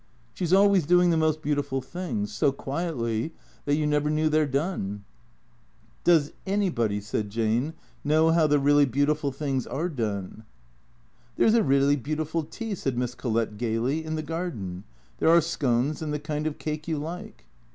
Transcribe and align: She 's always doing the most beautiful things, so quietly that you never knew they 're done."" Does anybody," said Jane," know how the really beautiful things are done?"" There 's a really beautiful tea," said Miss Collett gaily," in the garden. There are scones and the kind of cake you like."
She 0.33 0.47
's 0.47 0.51
always 0.51 0.87
doing 0.87 1.11
the 1.11 1.15
most 1.15 1.43
beautiful 1.43 1.79
things, 1.79 2.33
so 2.33 2.51
quietly 2.51 3.35
that 3.65 3.75
you 3.75 3.85
never 3.85 4.09
knew 4.09 4.29
they 4.29 4.41
're 4.41 4.47
done."" 4.47 5.03
Does 6.05 6.31
anybody," 6.47 6.99
said 6.99 7.29
Jane," 7.29 7.75
know 8.03 8.31
how 8.31 8.47
the 8.47 8.57
really 8.57 8.85
beautiful 8.87 9.31
things 9.31 9.67
are 9.67 9.89
done?"" 9.89 10.43
There 11.37 11.47
's 11.47 11.53
a 11.53 11.61
really 11.61 11.97
beautiful 11.97 12.41
tea," 12.43 12.73
said 12.73 12.97
Miss 12.97 13.13
Collett 13.13 13.57
gaily," 13.57 14.03
in 14.03 14.15
the 14.15 14.23
garden. 14.23 14.85
There 15.19 15.29
are 15.29 15.39
scones 15.39 16.01
and 16.01 16.11
the 16.11 16.17
kind 16.17 16.47
of 16.47 16.57
cake 16.57 16.87
you 16.87 16.97
like." 16.97 17.45